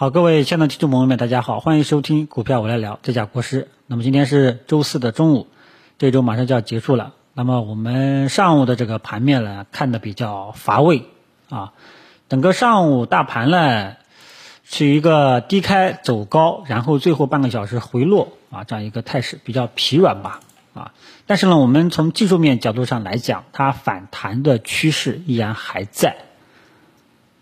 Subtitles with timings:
[0.00, 3.68] 好，各位亲爱的听众朋友们，大家好，欢迎收听股票我来聊，这家国师。
[3.86, 5.46] 那么今天是周四的中午，
[5.98, 7.12] 这周马上就要结束了。
[7.34, 11.02] 那么我们上午的这个盘面呢，看的比较乏味
[11.50, 11.74] 啊。
[12.30, 13.96] 整个上午大盘呢，
[14.64, 20.40] 是一个低开走高，然后最后半个小时回落啊，这样一个态势比较疲软吧
[20.72, 20.94] 啊。
[21.26, 26.16] 但是呢，我们从技术面角度上来讲，它反弹的趋势依然还在。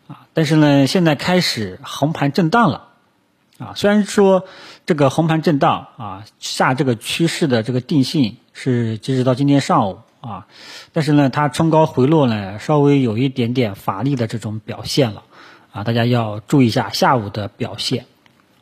[0.09, 2.88] 啊，但是呢，现在开始横盘震荡了，
[3.59, 4.46] 啊，虽然说
[4.87, 10.47] 这个横盘震荡啊，下这个趋势的这个定性是截止到今天上午啊，
[10.95, 15.24] 但是呢，它冲高回落呢，稍微有一点点乏力的这种表现了，
[15.73, 18.06] 啊，大家要注意一下下午的表现，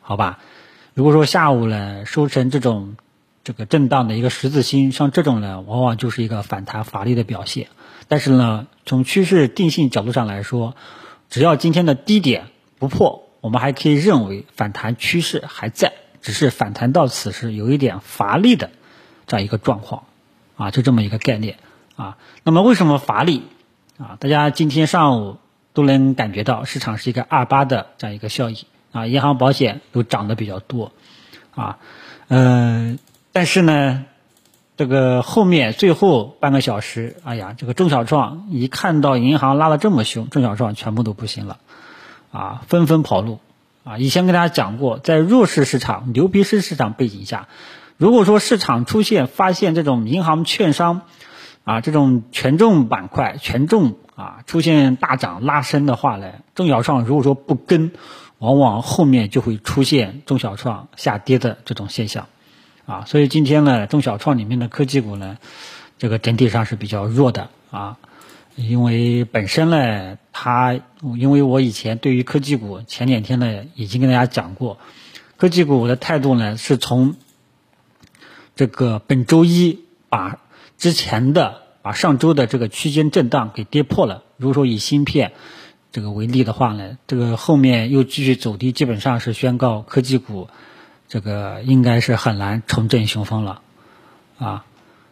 [0.01, 0.39] 好吧？
[0.93, 2.97] 如果说下午呢收成这种
[3.45, 7.67] 这个震荡的一个十字星，像这种呢，往往就是一个反弹乏力的表现，
[8.09, 10.75] 但是呢，从趋势定性角度上来说。
[11.29, 12.47] 只要今天的低点
[12.79, 18.69] 不破，我们还可以认为反弹趋势还在，只是反弹到此时有一点乏力的
[19.25, 20.03] 这样一个状况，
[20.55, 21.57] 啊，就这么一个概念
[21.95, 22.17] 啊。
[22.43, 23.43] 那么为什么乏力
[23.97, 24.17] 啊？
[24.19, 25.37] 大家今天上午
[25.73, 28.57] 都能感觉到市场是一个二八的这样一个效应
[28.91, 30.91] 啊，银行、保险都涨得比较多
[31.55, 31.79] 啊，
[32.27, 32.99] 嗯，
[33.31, 34.05] 但是呢。
[34.77, 41.57] 这个后面最后半个小时，哎呀，这个中小创一看到银行拉的这么凶，中小创全部都不行了，
[42.31, 43.39] 啊，纷纷跑路，
[43.83, 47.47] 啊，以前跟大家讲过，在弱势市场、牛皮市市场背景下，
[47.97, 51.01] 如果说市场出现发现这种银行、券商，
[51.63, 57.93] 啊，这种权重板块、权重啊出现大涨拉升的话呢，中小创如果说不跟，
[58.37, 62.27] 往往后面就会出现中小创下跌的这种现象。
[62.87, 65.37] 啊，所以今天呢，中小创里面的科技股呢，
[65.97, 67.97] 这个整体上是比较弱的啊，
[68.55, 74.77] 因为本身呢，它因为我以前对于科技股前两天呢已经跟大家讲过，
[75.35, 77.15] 科技股的态度呢是从
[78.55, 80.39] 这个本周一把
[80.77, 84.23] 之前的把上周的这个区间震荡给跌破了。
[84.37, 85.33] 如果说以芯片
[85.91, 90.47] 这个为例的话呢，这个后面又继续走低，基本上是宣告科技股。
[91.09, 93.61] 这个应该是很难重振雄风了，
[94.37, 94.65] 啊，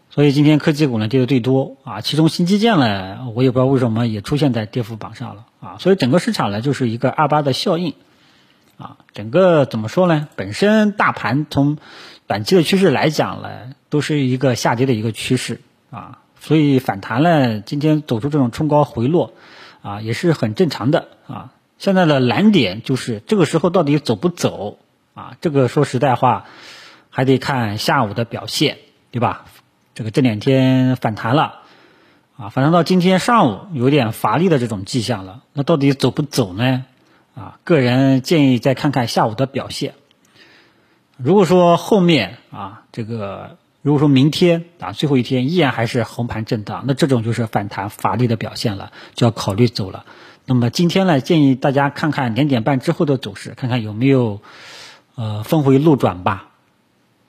[0.09, 7.93] 所以今天科技股呢跌的最多啊，其中新基建呢，我也不知道为什么也出现在跌幅榜上了啊，所以整个市场呢就是一个二八的效应，
[8.77, 10.27] 啊，整个怎么说呢？
[10.35, 11.77] 本身大盘从
[12.27, 19.33] 短期的趋势来讲呢，都是一个下跌的一个趋势啊，所以反弹呢，今天走出这种冲高回落
[19.81, 21.53] 啊，也是很正常的啊。
[21.77, 24.77] 现在的难点就是这个时候到底走不走？
[25.15, 26.45] 啊，这个说实在话，
[27.09, 28.77] 还得看下午的表现，
[29.11, 29.45] 对吧？
[29.93, 31.61] 这个这两天反弹了，
[32.37, 35.41] 啊，反弹到今天上午有点乏力的这种迹象了。
[35.53, 36.83] 那到底走不走呢？
[37.33, 39.93] 啊，个人建议再看看下午的表现。
[41.15, 50.05] 如果说后面啊，这个如果说明天啊最后一天依然还是横盘震荡，那这种就是反弹乏力的表现了，就要考虑走了。
[50.45, 54.41] 那么今天呢，建议大家看看两点半之后的走势，看看有没有。
[55.15, 56.49] 呃，峰回路转吧，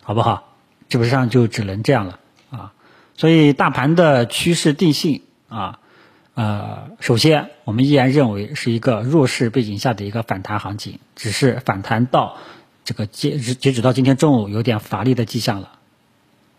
[0.02, 0.54] 好不好？
[0.88, 2.18] 基本上就只能这样了
[2.50, 2.72] 啊。
[3.16, 5.78] 所以大盘的趋势定性啊，
[6.34, 12.36] 呃，首先我们依然认为是一个弱势背景下的一个反弹行情，只是反弹到
[12.84, 15.72] 这个截截止到今天中午有点乏力的迹象了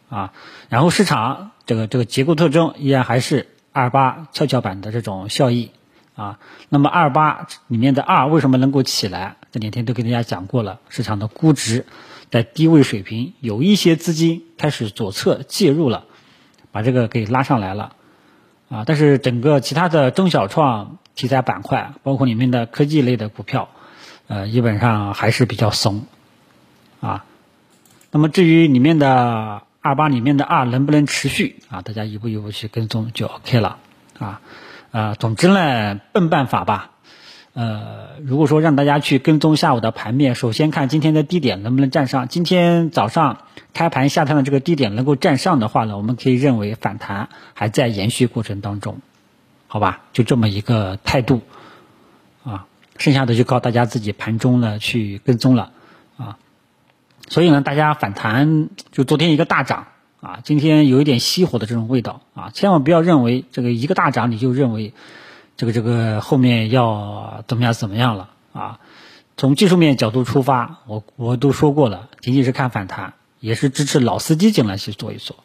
[0.09, 0.33] 啊。
[0.69, 5.71] 然后市场这个这个结构特征依然还是二八跷跷板的这种效益。
[6.17, 6.39] 啊，
[6.69, 9.35] 那么二八里面的二为什么能够起来？
[9.51, 11.85] 这两天都给大家讲过了，市场的估值
[12.31, 16.05] 在低位水平，有一些资金开始左侧介入了，
[16.71, 17.93] 把这个给拉上来了。
[18.69, 23.69] 啊，但是整个其他的中小创题材板块，包括里面的科技类的股票，
[24.27, 26.07] 呃，基本上还是比较怂。
[26.99, 27.25] 啊，
[28.09, 31.83] 那么至于里面的二八里面的二能不能持续啊？
[31.83, 33.77] 大家一步一步去跟踪就 OK 了。
[34.17, 34.41] 啊。
[34.97, 36.89] 啊，总之呢，笨办法吧。
[37.53, 42.27] 呃，如果说让大家去跟踪下午的盘面，首先看今天的低点能不能站上。
[42.27, 43.43] 今天早上
[43.75, 48.99] 开盘下探的这个低点能够站上的话呢，我们可以认为反弹还在延续过程当中，
[49.67, 50.01] 好吧？
[50.13, 51.41] 就这么一个态度
[52.43, 52.65] 啊。
[52.97, 55.73] 剩下的就靠大家自己盘中呢去跟踪了
[56.17, 56.39] 啊。
[57.27, 59.85] 所以呢，大家反弹就昨天一个大涨。
[60.19, 64.93] 啊，今天有一点熄火的这种味道啊，千万不要认为这个一个大涨你就认为
[65.55, 68.79] 这个这个后面要怎么样怎么样了啊。
[69.37, 75.35] 从技术面角度出发，我我都说过了，仅仅是看反弹，也是支持老司机进来去做一做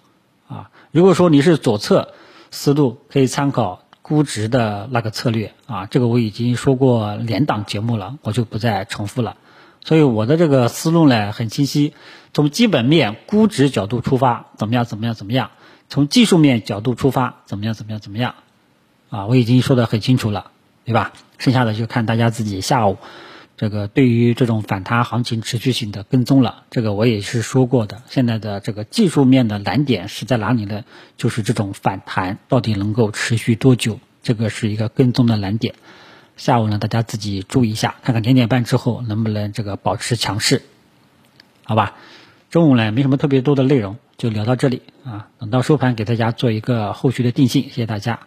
[0.49, 0.71] 啊。
[0.91, 2.15] 如果说你是左侧
[2.51, 9.37] 思路，可以参考估值的那个策略啊，这个我已经说过连档节目了，我就不再重复了。
[9.85, 11.93] 所以我的这个思路呢很清晰，
[12.33, 15.49] 从基本面估值角度出发，怎么样怎么样怎么样；
[15.89, 18.35] 从技术面角度出发，怎么样怎么样怎么样。
[19.11, 20.53] 啊，我已经说的很清楚了，
[20.85, 21.13] 对吧？
[21.39, 22.99] 剩下的就看大家自己下午
[23.57, 26.63] 这个对于这种反弹行情持续性的跟踪了。
[26.71, 30.85] 这个我也是说过的，现在的这个技术面的难点是在哪里呢？
[31.17, 35.75] 就是这种反弹到底能够持续多久，这个是一个跟踪的难点。
[36.43, 40.63] 下午呢，大家自己注意一下，看看两点半之后能不能这个保持强势，
[41.63, 41.95] 好吧？
[42.51, 45.29] 中午呢没什么特别多的内容，就聊到这里啊。
[45.39, 48.27] 等到收盘给大家做一个后续的定性，谢谢大家。